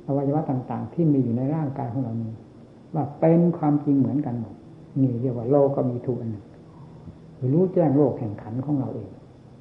[0.07, 2.33] อวัยวะต่าง ๆ ที่มีอยู่ในร่างกายของเรานี้
[2.95, 4.55] ว่าเป็นความจริงเหมือนกันหมด
[5.03, 6.45] นี่เรียกว่าโลกก็มีทุกอันหนึ่ง
[7.53, 9.11] รู้แจ้งโลกแห่งขันของเราเอง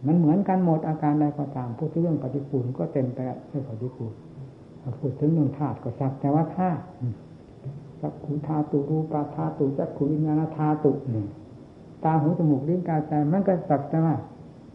[0.08, 3.20] มันเหมือนกันหมดอาการใดก็ตามพูดถึงเรื่องปฏิปูลก็เต็มไป
[3.52, 4.14] ด้วยปฏิปูล
[5.00, 6.82] พูดถึงเรื่องธาตุก็สักแต่ว่าธาตุ
[8.02, 11.26] สักขุธาตุรูปาธาตุจักขุวิญญาณธาตุนี่
[12.04, 14.16] ตาหูจมูกลิ้นกายใจมันก็สักแต่ว่า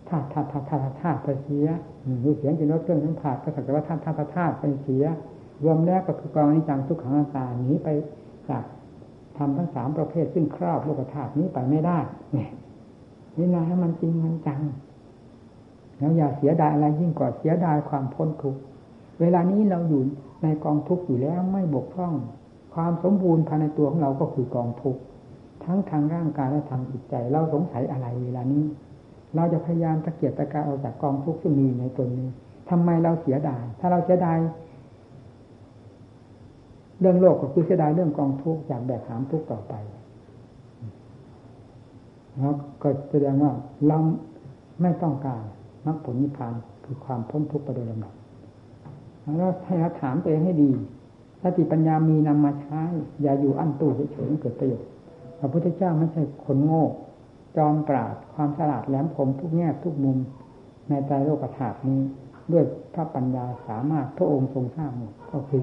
[0.08, 1.66] ธาตุธาตุธาตุธาตุธาตุไปเสีย
[2.25, 5.04] รูเสียงจินรสเครื่องสัมผัสก็สักแต่ว่าธาตุธาตุธาตุไปเสีย
[5.64, 7.88] รวมแล้วก็คือกองนิจังทุกขังตาหนีไป
[8.50, 8.64] จาก
[9.37, 11.98] ทำทั้งสามประเภทซึ่งครอบโลกธาตุนี้ไปไม่ได้
[12.33, 12.50] เนี่ย
[13.37, 14.61] นี่นะให้มันจริงมันจัง
[15.98, 18.61] แล้วอย่าเสียดายอะไรยิ่งกว่าเสียดายความพ้นทุกข์
[19.20, 20.02] เวลานี้เราอยู่
[20.42, 22.14] ในกองทุกข์อยู่แล้วไม่บกพร่อง
[22.74, 25.00] ความสมบูรณ์ภายในตัวของเราก็คือกองทุกข์
[25.64, 28.64] ทั้งทางร่างกายและทางจิตใจ เราสงสัยอะไรเวลานี้
[29.35, 32.28] เราจะพยายามตะเกียบตะกายออกจากกองทุกข์ที่มีในตนนี้
[32.70, 34.38] ทำไมเราเสียดาย ถ้าเราเสียดาย
[37.00, 39.74] เรื่องโลกก็คือเสียดายเรื่องกองทุกข์อยากแบกหามทุกข์ต่อไป
[42.38, 43.52] แล้วก็แสดงว่า
[43.87, 43.98] เรา
[44.83, 45.42] ไม่ต้องการ
[45.87, 46.54] มรรคผลนิพพาน
[46.85, 48.14] คือความพ้นทุกข์ไปโดยลำดับ
[49.38, 50.70] แล้วให้เราถามตัวเองให้ดี
[51.42, 52.83] สติปัญญามีนำมาใช้
[53.22, 54.88] อย่าอยู่อั้นตู้เฉยๆเกิดประโยชน์
[55.38, 56.85] พระพุทธเจ้าไม่ใช่คนโง่
[57.57, 60.18] จอมปราดความฉลาดแหลมคมทุกแง่ทุกมุม
[60.88, 62.00] ในใจโลกธาตุนี้
[62.52, 65.62] ด้วยพระปัญญาสามารถพระองค์ทรงสร้างหมดก็คือ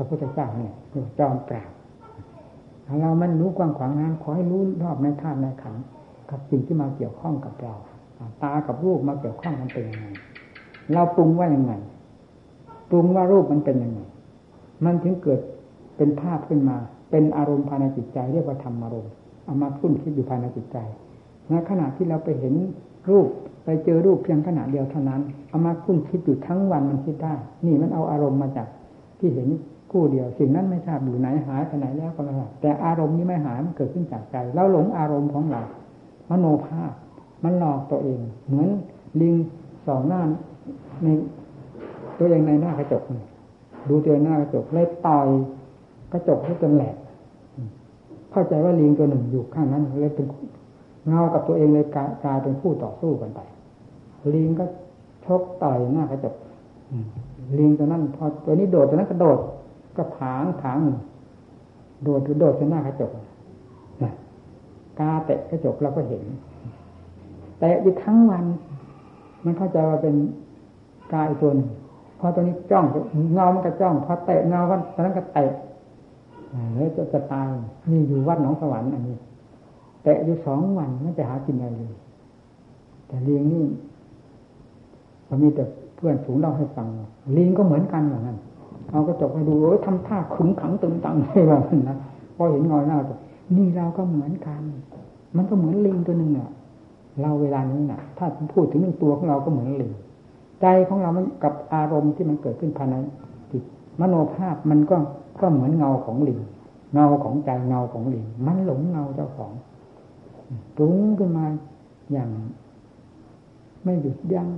[0.00, 0.72] ระพุทธเจ้าเนี่ย
[1.18, 1.70] จอมปราด
[3.00, 5.74] เรามันรู้กว้างขวางนั้นขอให้รู้รอบในธาตุในขัน
[6.30, 7.74] กับสิ่งที่มาเกี่ยวข้องกับเรา
[8.42, 10.06] ตากับรูปมาเกี่ยวข้องมันเป็นยังไง
[10.92, 11.72] เราปรุงว่ายังไง
[12.90, 14.00] ปรุงว่ารูปมันเป็นยังไง
[14.84, 15.40] มันถึงเกิด
[15.96, 16.76] เป็นภาพขึ้นมา
[17.10, 19.12] เป็นอารมณ์ภายในจิตใจ เรียกว่าธรรมอารมณ์
[19.44, 20.76] เอามาคุ้นคิดอยู่ภายในจิตใจ
[21.50, 22.54] ในขณะที่เราไปเห็น
[23.10, 23.28] รูป
[23.64, 27.34] ไปเจอรูปเพียงขณะเดียวเท่านั้นเอามาคุ้นคิดอยู่ทั้งวันมันคิดได้
[27.66, 28.68] นี่มันเอาอารมณ์มาจาก
[29.18, 29.48] ที่เห็น
[29.90, 35.62] คู่เดียว สิ่งนั้นไม่ทราบอยู่ไหนหายไปไหนแล้วก็ไม่ทราบแต่อารมณ์นี้ไม่หายมันเกิดขึ้นจากใจเราหลงอารมณ์ของเรา
[36.30, 36.92] มโนภาพ
[37.44, 38.68] มันหลอกตัวเอง เหมือน
[39.20, 39.34] ลิง
[39.86, 40.20] สองหน้า
[41.02, 41.08] ใน
[42.18, 43.02] ตัวเองในหน้ากระจก
[43.88, 45.28] ดูตัวหน้ากระจกเลยต่อย
[46.12, 46.96] กระจกให้จนแหลก
[48.32, 50.26] เข้าใจว่าลิงตัวหนึ่งอยู่ข้างนั้นเลยเป็น
[51.08, 51.86] เงากับตัวเองเลย
[52.24, 53.40] กลายเป็นคู่ต่อสู้กันไป
[54.34, 54.64] ลิงก็
[55.24, 56.34] ชกต่อยหน้ากระจก
[57.58, 59.38] ลิงตัวนั้นพอตัวนี้โดดตัวนั้นกระโดด
[59.96, 60.78] ก็ผางผาง
[62.02, 63.10] โดดโดดจนหน้ากระจก
[64.02, 64.12] นะ
[64.98, 66.22] กาเตะกระจกเราก็เห็น
[67.58, 68.44] แต่อยู่ทั้งวัน
[69.44, 70.14] มันเข้าใจว่าเป็น
[71.14, 71.68] กายตัวนึง
[72.18, 72.84] พอตัวนี้จ้อง
[73.34, 75.52] เงามันก็จ้องพอเตะเงาวันตอนนั้นก็เตะ
[76.74, 77.48] แล้วจะจะตาย
[77.90, 79.16] นี่อยู่วัดหนองสวรรค์อันนี้
[80.02, 81.94] เตะอยู่สองวันไม่ไปหากินอะไรเลย
[83.06, 83.64] แต่เลี้ยงนี่
[85.28, 85.64] มันมีแต่
[85.96, 86.86] เพื่อนสูงเล่าให้ฟัง
[87.36, 88.38] ลิงก็เหมือนกันอย่างนั้น
[88.90, 91.96] เอาก็จบไปดูโอ้ยทำท่าขึงขังตึงตังให้ว่านะ
[92.36, 93.18] พอเห็นเงาหน้าตัว
[93.56, 94.62] นี่เราก็เหมือนกัน
[95.36, 96.50] มันก็เหมือนลิงตัวหนึ่งเนี่ย
[97.20, 99.92] เราเวลานี้น่ะ ถ้าพูดถึงเรื่องตัวของเราก็เหมือนลิง
[100.60, 102.94] ใจของเรามันกับอารมณ์ที่มันเกิดขึ้นภายใน
[103.52, 103.62] จิต
[104.00, 104.96] มโนภาพมันก็
[105.40, 106.40] ก็เหมือนเงาของลิง
[106.94, 109.52] เงาของใจเงาของลิงมันหลงเงาเจ้าของ
[110.76, 111.44] ปรุงขึ้นมา
[112.12, 112.30] อย่าง
[113.84, 114.48] ไม่หยุดยัง้ง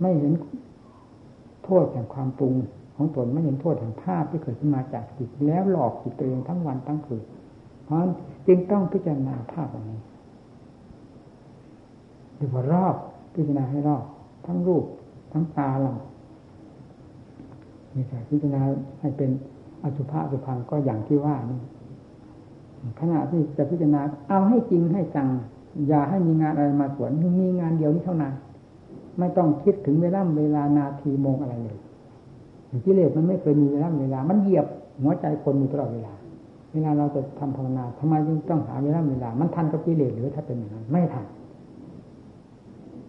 [0.00, 0.32] ไม่เห็น
[1.64, 2.54] โทษแห่งความปรุง
[2.96, 7.22] ของตนไม่เห็นโทษแห่งภาพที่เกิดขึ้นมาจากจิตแล้วหลอกจิตตัวเองทั้งวันทั้งคืน
[7.84, 7.98] เพราะ
[8.46, 10.00] จึงต้องพิจารณาภาพอันนี้
[12.38, 12.94] ดูว่ารอบ
[13.34, 14.04] พิจารณาให้รอบ
[14.46, 14.84] ทั้งรูป
[15.32, 15.92] ทั้งตาเรา
[17.94, 18.60] มีแต่พิจารณา
[19.00, 19.30] ให้เป็น
[19.82, 21.60] อสุภะสุพังก็อย่างที่ว่านี่
[23.00, 25.28] ขณะที่จะพิจารณาเอาให้จริงให้จัง
[25.88, 28.34] อย่าให้มีงานอะไรมาสวนมีงานเดียวนี้เท่านั้น
[29.18, 31.78] ไม่ต้องคิดถึงเวลาเวลานาทีโมงอะไรเลย
[32.86, 34.66] กิเลสมันไม่เคยมีเวลาเวลา มันเหยียบ
[35.02, 36.12] หัวใจคนอยู่ตลอดเวลา
[36.72, 41.26] เวลาเราจะทำภาวนาทำไมจึงต้องหาเวลาเวลา มันทันกับกิเลสหรือถ้าเป็นอย่างนั้นไม่ทัน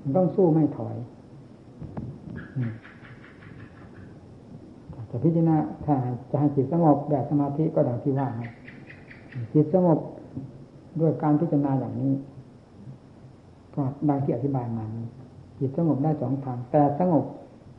[0.02, 0.96] มันต้องสู้ไม่ถอย
[5.10, 5.96] จะพิจารณาถ้า
[6.32, 8.28] จะให้จิตสงบแบบสมาธิก็ดังที่ว่า
[9.54, 10.00] จิตสงบ
[11.00, 12.14] ด้วยการพิจารณาอย่างนี้
[13.76, 15.06] ก็ดังที่อธิบายมานี้
[15.60, 17.24] จิตสงบได้สองทางแต่สงบ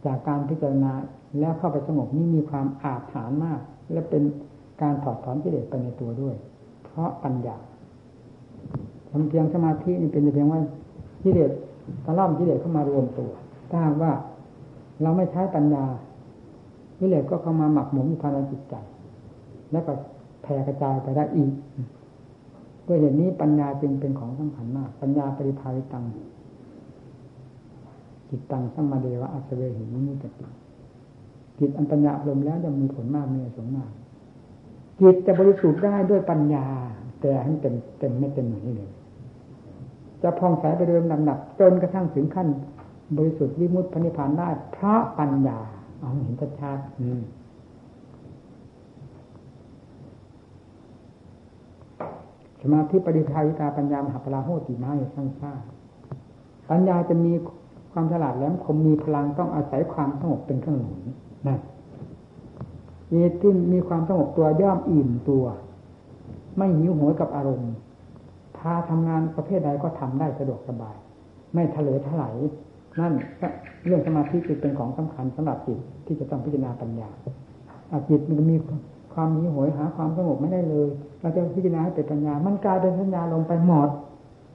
[0.06, 0.92] จากการพิจารณา
[1.38, 3.60] แล้วเข้าไปสงบนี่มีความอาถรรพ์มาก
[3.92, 4.22] และเป็น
[4.82, 6.34] การถอดถอนกิเลสไปในตัวด้วย
[6.84, 7.56] เพราะปัญญา
[9.10, 10.60] ทำเพียงสมาธินี่เป็นเพียงว่า
[11.22, 11.50] กิเลส
[12.04, 13.30] ตะล่อมกิเลสเข้ามารวมตัว
[13.70, 14.12] ถ้าว่า
[15.02, 15.84] เราไม่ใช้ปัญญา
[16.98, 18.74] กิเลสก็เข้ามาหมักหมมอยู่ภายในจิตใจ
[19.72, 19.92] แล้วก็
[20.42, 21.52] แผ่กระจายไปได้อีก
[22.86, 26.04] ด้วยเหตุนี้ปัญญาจึงเป็นของสำคัญมาก ปัญญาปริภาวิตัง
[28.28, 30.44] จิตตังสัมมาเดวะอัศเวหิมุนิตติ
[31.58, 33.90] จิตอันปัญญาลมแล้วจะมีผลมากมีสงมาก
[35.00, 36.66] จิตจะบริสุทธิ์ได้ด้วยปัญญา
[37.20, 38.90] แต่ให้เต็มเต็มไม่เต็มหน่วยเลย
[40.22, 42.48] จะพองใสไปโดยลำดับจนกระทั่งถึงขั้น
[43.16, 45.58] บริสุทธิ์วิมุตติพนิพานได้เพราะปัญญา
[45.98, 47.44] เอาเห็นชัดๆ
[52.60, 55.52] สมาธิปริภาวิตาปัญญามหาปราโหติมาอยู่สั้นซ่า
[56.70, 57.32] ปัญญาจะมี
[57.94, 61.00] ความฉลาดแหลมคมมีพลังต้องอาศัยความสงบเป็นเครื่องหนุน
[61.48, 61.58] นะ
[63.10, 65.44] จิตที่มีความสงบตัวย่อมอิ่มตัว
[66.56, 67.72] ไม่หิวโหยกับอารมณ์
[68.56, 70.96] พาทำงานประเภทใดก็ทำได้สะดวกสบาย
[71.54, 72.34] ไม่ทะเลถลาย
[73.00, 73.12] นั่น
[73.84, 77.08] เรื่องสมาธิจึงเป็นของสำคัญสำหรับจิตที่จะต้องพิจารณาปัญญา
[78.08, 78.56] จิตมันมี
[79.14, 80.88] ความหิวโหยหาความสงบไม่ได้เลย
[81.20, 83.88] เราจะพิจารณาให้เป็นปัญญา มันกลายเป็นสัญญาลงไปหมด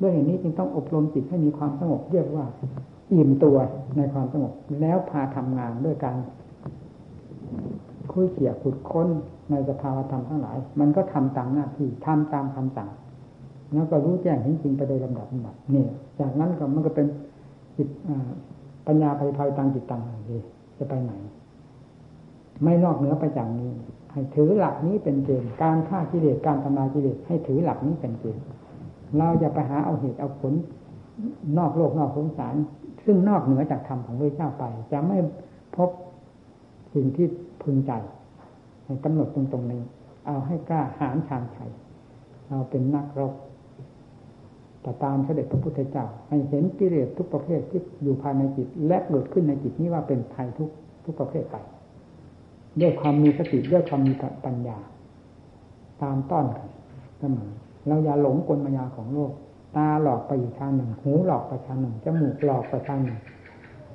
[0.02, 2.46] ด้วยเหตุนี้จึงต้องอบรมจิตให้มีความสงบเรียกว่า
[3.14, 3.58] อิ่มตัว
[3.98, 6.16] ในความสงบแล้วพาทำงานด้วยการ
[8.12, 9.08] คุยเขี่ยขุดค้น
[9.52, 12.90] ในสภาวธรรมทั้งหลาย มันก็ทำตามหน้าที่ทำตามคำสั่ง
[13.74, 15.86] แล้วก็รู้แจ้งเห็นจริงไปโดยลำดับลำดับนี่
[16.20, 17.08] จากนั้นก็มันก็เป็น
[17.78, 17.88] จิต
[18.88, 20.44] ปัญญาภัยภัยตังจิตตังเลย
[20.78, 21.14] จะไปไหน
[22.64, 23.70] ไม่นอกเหนือไปจากนี้
[24.12, 28.44] ให้ถือหลักนี้เป็นเกณฑ์การฆ่ากิเลสการทำลายกิเลสให้ถือหลักนี้เป็นเกณฑ์
[29.18, 30.54] เราอย่าไปหาเอาเหตุเอาผล
[31.58, 32.56] นอกโลกนอกสงสาร
[33.06, 35.18] ซึ่งนอกเหนือจากธรรมของพระเจ้าไป จะไม่
[35.76, 35.90] พบ
[36.94, 37.28] สิ่งที่
[37.64, 37.92] พึงใจ
[38.86, 39.82] ให้กำหนดตรงตรงนี้
[40.26, 41.72] เอาให้กล้าหาญชานชัย
[42.48, 43.34] เราเป็นนักรบ
[44.82, 50.70] แต่ตามเสด็จพระพุทธเจ้า ให้เห็นกิเลสทุกประเภทที่อยู่ภายในจิต และเกิดขึ้นในจิตนี้ว่าเป็นภัยทุก
[51.06, 51.56] ทุกประเภทไป
[52.82, 54.14] ด้วยความมีสติด้วยความมี
[54.46, 54.78] ปัญญา
[56.02, 56.70] ตามต้อนกัน
[57.20, 57.50] เสมอ
[57.88, 59.32] เราอย่าหลงกลมายาของโลก
[59.76, 63.20] ตาหลอกไปอีกทางหนึ่ง หูหลอกไปทางหนึ่ง จมูกหลอกไปทางหนึ่ง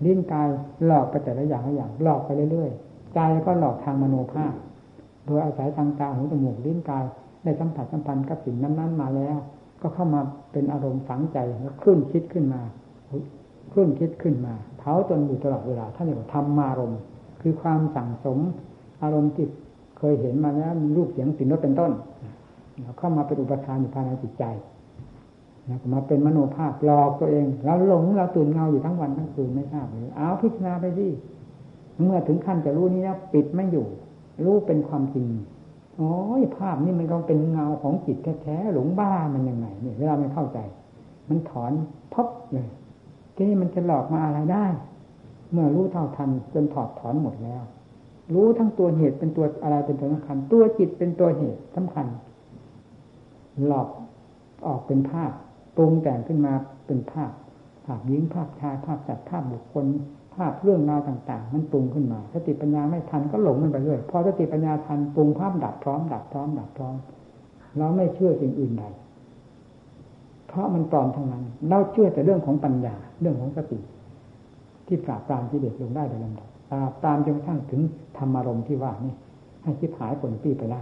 [0.04, 0.48] ลิ้นกาย
[0.86, 4.54] หลอกไปแต่ละอย่างละอย่าง หลอกไปเรื่อยๆ ใจก็หลอกทางมโนภาพ
[5.26, 7.04] โดยอาศัยทางตาหูจมูกลิ้นกาย
[7.42, 9.36] ได้สัมผัสสัมพันธ์กับสิ่งนั้นๆมาแล้ว
[9.82, 10.20] ก็เข้ามา
[10.52, 12.60] เป็นอารมณ์ฝังใจแล้วคลื่นคิดขึ้นมา
[13.72, 17.00] คลื่นคิดขึ้นมาเผาจนอยู่ตลอดเวลาท่านเรียกว่าธรรมารมณ์
[17.40, 18.38] คือความสั่งสม
[19.02, 19.46] อารมณ์ที่
[19.98, 21.92] เคยเห็นมาแล้วมีรูปเสียงสิ่งนั้นเป็นต้น
[22.98, 24.44] เข้ามาเป็นอุปทานอยู่ภายในจิตใจ
[25.68, 31.06] นะมาเป็นมโนภาพหลอกตัวเองเราหลงเราตื่นเงาอยู่ทั้งวันทั้งคืนไม่ทราบเลยเอาพิจารณาไปสิ
[32.04, 33.86] เมื่อถึงขั้นจะรู้นี้นะปิดไม่อยู่
[34.44, 35.26] รู้เป็นความจริง
[35.96, 40.58] โอ้ยภาพนี่มันก็เป็นเงาของจิตแท้ๆหลงบ้ามันยังไงเนี่ยเวลาไม่เข้าใจ
[41.28, 41.72] มันถอน
[42.14, 42.68] พบเลย
[43.34, 44.66] ทีนี้มันจะหลอกมาอะไรได้
[45.52, 47.62] เมื่อรู้เท่าทันจนถอดถอนหมดแล้ว
[48.34, 52.06] รู้ทั้งตัวเหตุเป็นตัวอะไรเป็นตัวสำคัญ ตัวจิตเป็นตัวเหตุสำคัญ
[53.66, 53.88] หลอก
[54.66, 55.32] ออกเป็นภาพ
[55.76, 56.52] ปรุงแต่งขึ้นมา
[56.86, 57.32] เป็นภาพ
[57.84, 59.84] ภาพหญิงภาพชายภาพจัดภาพบุคคล
[60.34, 66.96] ภาพเรื่องราวต่าง ๆ มันปรุงขึ้นมา สติปัญญาไม่ทันก็หลงมันไปเรื่อยพอสติปัญญาทันปรุงภาพดับพร้อมดับพร้อมดับพร้อม
[67.78, 68.84] เราไม่เชื่อสิ่งอื่นใด
[70.48, 73.78] เพราะมันปลอมทั้งนั้น เราเชื่อแต่เรื่องของปัญญาเรื่องของสติ
[74.86, 77.80] ที่ปราบปรามที่เด็ดลงได้โดยลำดับปราบปรามจนกระทั่งถึง
[78.18, 79.14] ธรรมารมณ์ที่ว่านี่
[79.62, 80.80] ให้คิดหายผลปีไปได้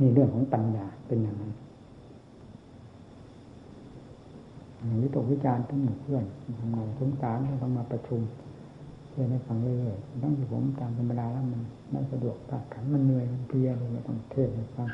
[0.00, 1.52] นี่เรื่องของปัญญาเป็นอย่างนั้น
[5.02, 6.24] วิตกวิจารณ์ทั้งหมู่เพื่อน
[6.60, 8.20] ทำงานสงสารต้องมาประชุม
[9.10, 14.88] เรียนให้ฟังเรื่อยๆต้องอยู่ผมตามธรรมดาแล้วมันไม่สะดวกตัดขันมันเหนื่อยมันเพลียเลยต้องเทศให้ฟัง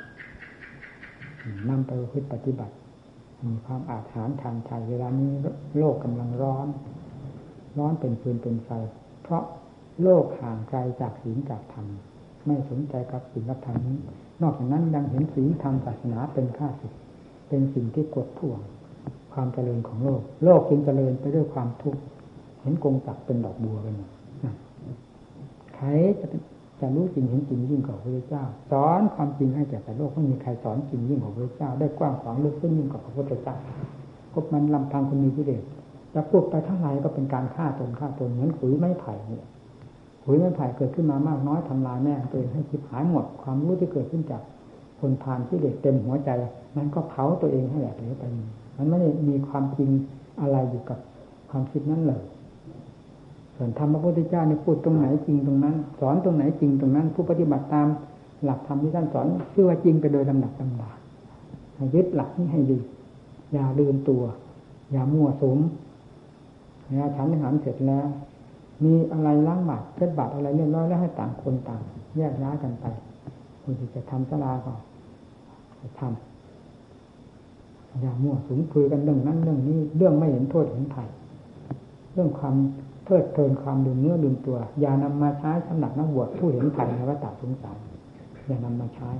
[1.68, 2.74] นำไปพิปฏิบัติ
[3.44, 5.30] มีความอาถรรพ์ทางใจเวลานี้
[5.78, 6.68] โลกกำลังร้อน
[7.78, 8.70] ร้อนเป็นฟืนเป็นไฟ
[9.22, 9.44] เพราะ
[10.02, 11.86] โลกห่างไกลจากศีลจากธรรม
[12.46, 13.98] ไม่สนใจกับศีลธรรมนี้
[14.42, 16.92] นอกจากนั้นยังเห็นศีลธรรมศาสนาเป็นข้าศึก
[17.48, 18.60] เป็นสิ่งที่กดท่วง
[19.34, 22.00] ความเจริญของโลก โลกจึงเจริญไปด้วยความทุกข์
[22.60, 23.94] เห็นกงจักเป็นดอกบัวกัน
[25.74, 25.86] ใคร
[26.20, 26.26] จะ
[26.80, 33.56] จะรู้จริงเห็นจริงยิ่งกว่าพระเจ้า สอนความจริงให้แก่แต่โลกไม่มีใครสอนจริงยิ่งกว่าพระเจ้า ได้กว้างขวางลึกซึ้งยิ่งกว่าพระพุทธเจ้า
[34.32, 35.62] พบมันลำพังคนมีกิเลส
[36.14, 39.46] จะพูดไปท่าไหร่ก็เป็นการฆ่าตนฆ่าตนเหมือนขุยไม้ไผ่เนี่ย
[40.24, 44.42] ขุยไม้ไผ่เกิดขึ้นมามากน้อยทำลายแม่ตัวเองให้คิดหายหมดความรู้ที่เกิดขึ้นจาก
[45.00, 46.30] คนผ่านที่เด็กเต็มหัวใจ
[46.76, 48.24] มันก็เผาตัวเองให้แหลกเหลวไป
[48.76, 49.90] มันไม่ได้มีความจริง
[50.40, 50.98] อะไรอยู่กับ
[51.50, 52.22] ความคิดนั้นเลย
[53.56, 57.88] ส่วนธรรมพระพุทธเจ้าเนี่ยพูดตรงไหนจริงตรงนั้น สอนตรงไหนจริงตรงนั้น ผู้ปฏิบัติตาม
[58.44, 60.90] หลักธรรมที่ท่านสอนชื่อว่าจริงไปโดยลำดับลำดา
[61.94, 62.78] ยึดหลักนี้ให้ดี
[63.52, 64.22] อย่าลืมตัว
[64.92, 65.58] อย่ามั่วสม
[66.86, 68.06] เวลาฉันอาหารเสร็จแล้ว
[68.84, 71.80] มีอะไรล้างบาตรเช็ดบาตรอะไรเรียบร้อยแล้วให้ต่างคนต่าง
[72.16, 72.84] แยกย้ายกันไป
[73.62, 74.72] คนที่จะทำสลาก็
[76.00, 76.31] ทำ
[78.00, 81.08] อย่ามั่วสุมคุยกันเรื่องนั้นเรื่องนี้ เรื่องไม่เห็นโทษเห็นภัย
[82.12, 82.54] เรื่องความ
[83.04, 87.78] เพลิดเพลินความดื่มเนื้อดื่มตัว อย่านำมาใช้สำหรับนักบวชผู้เห็นภัยในวัฏสงสาร
[88.46, 89.10] อย่านำมาใช้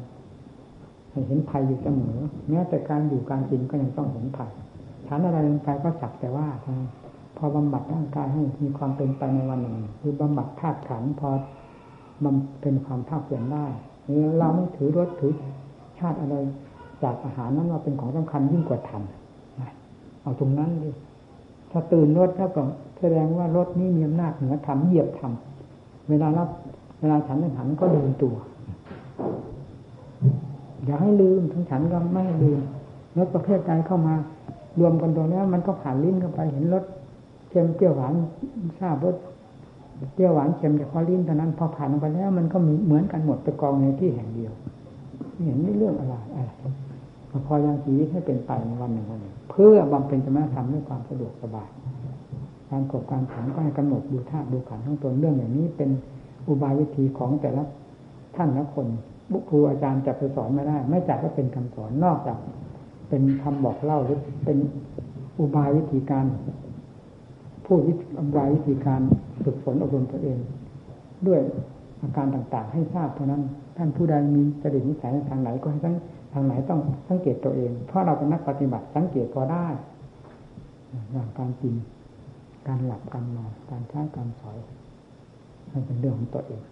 [1.10, 4.50] ให้เห็นภัยอยู่เสมอแม้แต่การอยู่การกินก็ยังต้องเห็นภัย
[5.06, 6.46] ฉันอะไรลงไปก็สักแต่ว่า
[7.36, 11.30] พอบำบัดร่างกายให้มีความเป็นไปในวันหนึ่งคือบำบัดธาตุขันพอ
[12.24, 13.66] มันเป็นความภาคเปลี่ยนได้
[14.38, 15.32] เราไม่ถือรสถือ
[15.98, 16.36] ชาติอะไร
[17.02, 19.02] จากอาหารนั้นว่าเป็นของสำคัญยิ่งกว่าธรรม
[20.22, 20.90] เอาตรงนั้นดิ
[21.70, 22.62] ถ้าตื่นรถแล้วก็
[22.98, 25.32] แสดงว่ารถนี้มีอำนาจเหนือธรรมเหยียบธรรม
[26.08, 26.48] เวลารับ
[27.00, 28.34] เวลาฉันฉันก็ลืมตัว
[30.84, 32.60] อย่าให้ลืมทั้งฉันก็ไม่ให้ลืม
[33.18, 34.14] รถประเภทใดเข้ามา
[34.80, 36.84] รวมกันตรงนี้มันก็ผ่านลิ้นเข้าไปเห็นรส
[37.48, 38.14] เค็มเปรี้ยวหวาน
[38.78, 39.16] ทราบรส
[40.14, 44.52] เปรี้ยวหวานเค็มแต่พอลิ้นเท่านั้นพอผ่านไปแล้ว มันก็มีเหมือนกันหมดไปกองในที่แห่งเดียว
[45.44, 46.50] เห็นไม่เรื่องอะไรอะไร
[47.46, 51.68] พอยังชีวิตให้เป็นไปในวันหนึ่งวันหนึ่งเพื่อบำเพ็ญจะมาทำด้วยความสะดวกสบาย
[52.70, 55.90] การกบการขันก็ให้กำหนดดูธาตุดูขันทั้งตนเรื่องอย่างนี้เป็น
[56.48, 57.62] อุบายวิธีของแต่ละ
[58.36, 58.86] ท่านละคน
[59.32, 62.38] บุคคลอาจารย์จะไปสอนไม่ได้ ไม่จัดว่าเป็นคำสอนนอกจาก
[63.08, 64.58] เป็นคำบอกเล่าหรือเป็น
[65.38, 66.26] อุบายวิธีการ
[67.66, 69.00] พูดวิอุบายวิธีการ
[69.44, 70.38] ฝึกฝนอบรมตัวเอง
[71.26, 71.40] ด้วย
[72.02, 73.42] อาการต่างๆ ให้ทราบเท่านั้น
[73.76, 75.96] ท่านผู้ใดมีจริตนิสัยทางไหนก็ให้ทั้ง
[76.32, 79.66] ทางไหนต้องสังเกตตัวเอง เพราะเราเป็นนักปฏิบัติสังเกตพอได้
[81.12, 81.74] อย่างการกิน
[82.68, 84.56] การหลับการนอนการใช้การสอย
[85.72, 86.62] มันเป็นเรื่องของตัวเอง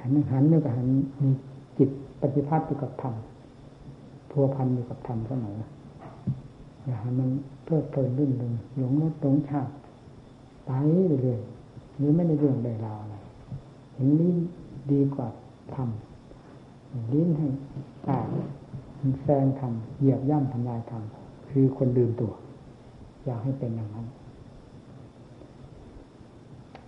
[0.00, 0.88] หันหันเนี่ยก็หัน
[1.22, 1.30] มี
[1.78, 1.90] จิต
[2.22, 3.14] ปฏิพัติอยู่กับธรรม
[4.30, 5.58] พัวพันอยู่กับธรรมเสมอ
[6.84, 7.28] อย่าให้มัน
[7.64, 9.72] เพลิดเพลินรื่นเริงหลงรสหลงชาติ
[10.66, 13.16] ไปเรื่อยๆหรือไม่ได้เรื่องใดราวอะไร
[13.94, 14.36] เห็นลิ้น
[14.92, 15.28] ดีกว่า
[15.74, 15.80] ธร
[16.94, 17.48] รมลิ้นให้
[18.08, 18.28] ตาย
[19.22, 22.32] แซงทำเหยียบย่ำทำลายทำคือคนลืมตัว
[23.24, 24.06] อยากให้เป็นอย่างนั้น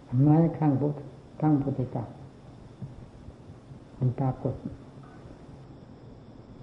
[0.08, 0.94] ทำไมข้างพุทธ
[1.40, 2.12] ข้างพุทธจักร
[3.98, 4.54] มันปรากฏ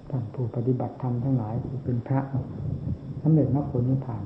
[0.10, 1.54] ท่านผู้ปฏิบัติธรรมทั้งหลาย
[1.86, 2.20] เป็นพระ
[3.22, 4.24] สำเร็จมรรคผลนิพพาน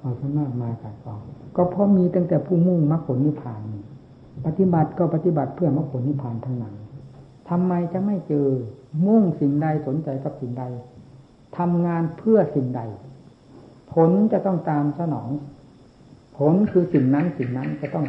[0.00, 1.20] เอาซะมากมายกายกอง
[1.56, 3.60] ก็เพราะมีตั้งแต่ผู้มุ่งมรรคผลนิพพาน
[4.46, 6.74] ปฏิบัติก็ปฏิบัติเพื่อมรรคผลนิพพานทั้งนั้น
[7.48, 8.48] ทำไมจะไม่เจอ
[9.06, 10.64] มุ่งสิ่งใดสนใจกับสิ่งใด
[11.58, 12.80] ทำงานเพื่อสิ่งใด
[13.92, 15.28] ผลจะต้องตามสนอง
[16.38, 18.06] ผลคือสิ่งนั้นสิ่งนั้นจะต้อง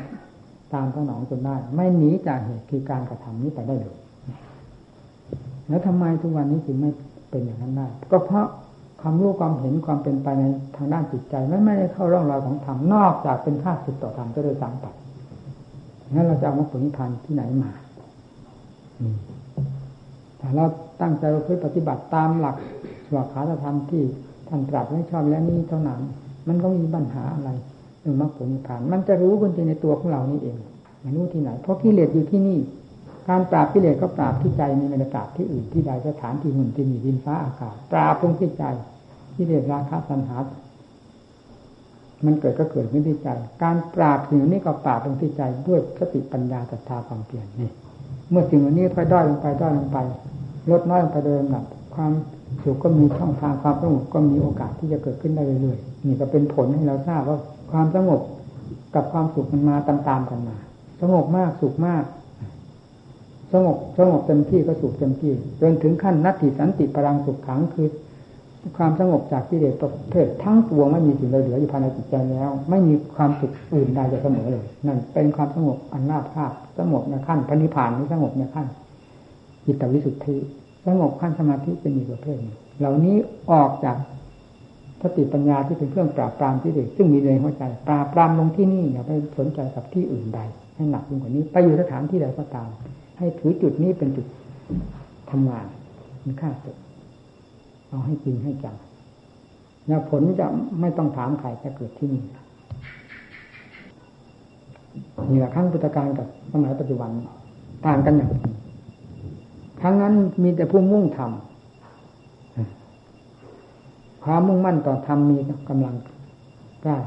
[0.73, 3.97] ตามสนองจนได้ ไม่หนีจากเหตุคือการกระทำนี้ไปได้เลย
[5.67, 6.91] แล้วทำไมทุกวันนี้จึงไม่
[7.29, 8.47] เป็นอย่างนั้นได้ก็เพราะ
[9.01, 10.43] ความรู้ความเห็นความเป็นไปใน
[10.75, 14.93] ทางด้านจิตใจไม่ไม่ได้เข้าร่องรอยของธรรมนอกจากเป็นข้าศึกต่อธรรมก็เลยสามปัด
[16.11, 17.71] งั้นเราจะเอามาผลนิพพานที่ไหนมา
[20.37, 20.65] แต่เรา
[21.01, 22.55] ตั้งใจเราเพื่อปฏิบัติตามหลัก
[23.07, 24.03] สวขาธรรมที่
[24.47, 26.01] ท่านตรัสไม่ชอบแล้วนี้เท่านั้น
[26.47, 27.49] มันก็มีปัญหาอะไร
[27.99, 30.57] เรื่องมรรคผลนิพพาน มันจะรู้กันจริงในตัวของเรานี่เอง
[31.01, 32.59] ไม่รู้ที่ไหน เพราะกิเลสอยู่ที่นี่
[33.29, 38.63] การปราบกิเลสก็ปราบที่ใจในบรรยากาศที่อื่นที่ใดสถานที่หุ่นที่มีดินฟ้าอากาศปราบตรงที่ใจ
[39.35, 40.37] กิเลสราคะสันหา
[42.25, 43.29] มันเกิดก็เกิดขึ้นที่ใจ
[43.63, 47.69] การปราบสิ่งนี้ก็ปราบตรงที่ใจด้วยสติปัญญาศรัทธาความเปลี่ยนนี่
[48.31, 49.97] เมื่อสิ่งเหล่านี้ค่อยด้อยลงไปด้อยลงไป
[50.69, 51.63] ลดน้อยลงไปโดยลำดับ
[51.95, 52.11] ความ
[52.63, 57.37] สุขก็มีช่องทางความสงบก็มีโอกาสที่จะเกิดขึ้นได้เรื่อยๆนี่ก็เป็นผลให้เราทราบว่า
[57.71, 58.21] ความสงบ
[58.95, 60.57] กับความสุขมันมาตามๆกันมา
[61.01, 62.03] สงบมากสุขมาก
[63.53, 67.87] สงบสงบเต็มที่ก็สุขเต็มที่จนถึงขั้นนัตติสันติพลังสุขขังคือ
[68.77, 78.67] ความสงบจากกิเลสประเภททั้งปวงไม่มีสิ่งใดเหลืออยู่ภายในจิตใจแล้ว ไม่มีความสุขอื่นใดจะเสมอเลยนั่นเป็นความสงบอันน่าภาคสงบในขั้นพระนิพพานนี้สงบในขั้น
[79.65, 80.37] จิตวิสุทธิ
[80.87, 83.15] สงบขั้นสมาธิเป็นอีกประเภทหนึ่งเหล่านี้
[83.51, 83.97] ออกจาก
[85.01, 90.39] สติปัญญาที่เป็นเครื่องปราบปรามที่เด็กซึ่งมีในหัวใจ ปราบปรามลงที่นี่อย่าไปสนใจกับที่อื่นใด
[90.75, 92.69] ให้หนักยิ่งกว่านี้ ไปอยู่สถานที่ใดก็ตาม
[93.17, 94.25] ให้ถือจุดนี้เป็นจุด
[95.31, 95.65] ทำงาน
[96.25, 96.75] มีค่าสุด
[97.89, 98.75] เอาให้จริงให้จัง
[99.87, 100.47] แล้วผลจะ
[100.79, 102.23] ไม่ต้องถามใครจะเกิดที่นี่
[105.29, 107.09] นี่แหละครั้งพุทธการกับสมัยปัจจุบัน
[107.85, 108.31] ต่างกันอย่าง
[109.81, 115.37] ครั้งนั้นมีแต่ผู้มุ่งทำความมุ่งมั่นต่อธรรมมี
[115.69, 115.95] กำลัง
[116.85, 116.97] กล้า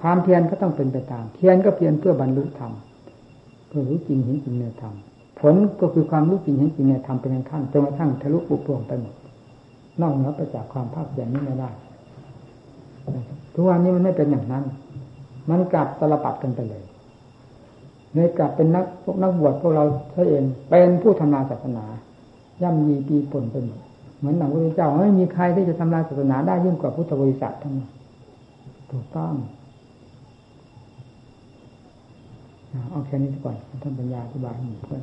[0.00, 2.72] ความเพียรก็ต้องเป็นไปตาม เพียรก็เพียรเพื่อบรรลุธรรม
[3.68, 4.94] เพื่อรู้จริงเห็นจริงในธรรม
[5.40, 9.14] ผลก็คือความรู้จริงเห็นจริงในธรรมเป็นขั้นจนกระทั่งทะลุปุโปร่งไปหมด
[10.00, 11.70] นอกเหนือไปจากความภาคเพียรนี้ไม่ได้
[13.54, 14.64] ทุกวันนี้มันไม่เป็นอย่างนั้น
[15.50, 16.84] มันกลับตลปัดกันไปเลย
[18.14, 21.84] ในกลับเป็นนักพวกนักบวชพวกเราใช่เอง เป็นผู้ทำลายศาสนา
[22.62, 23.80] ย่ำยีตีปนไปหมด
[24.18, 27.90] เหมือนหนังพระเจ้าไม่มีใครที่จะทำลายศาสนาได้ยิ่งกว่าพุทธบริษัททั้งนั้น
[28.90, 29.34] ถูกต้อง
[32.90, 35.02] เอาแค่นี้ก่อนท่านปัญญาอธิบายให้เพื่อน